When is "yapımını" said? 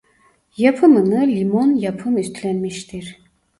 0.57-1.27